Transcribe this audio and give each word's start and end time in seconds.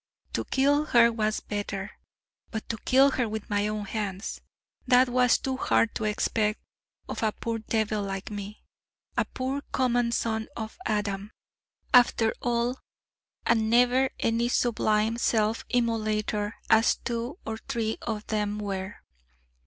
To 0.33 0.45
kill 0.45 0.85
her 0.85 1.11
was 1.11 1.41
better: 1.41 1.91
but 2.49 2.67
to 2.69 2.77
kill 2.85 3.11
her 3.11 3.29
with 3.29 3.51
my 3.51 3.67
own 3.67 3.85
hands 3.85 4.41
that 4.87 5.07
was 5.07 5.37
too 5.37 5.57
hard 5.57 5.93
to 5.93 6.05
expect 6.05 6.59
of 7.07 7.21
a 7.21 7.31
poor 7.31 7.59
devil 7.59 8.01
like 8.01 8.31
me, 8.31 8.63
a 9.15 9.25
poor 9.25 9.61
common 9.71 10.11
son 10.11 10.47
of 10.57 10.79
Adam, 10.87 11.29
after 11.93 12.33
all, 12.41 12.79
and 13.45 13.69
never 13.69 14.09
any 14.19 14.47
sublime 14.49 15.17
self 15.19 15.63
immolator, 15.69 16.53
as 16.67 16.95
two 16.95 17.37
or 17.45 17.59
three 17.67 17.99
of 18.01 18.25
them 18.25 18.57
were. 18.57 19.01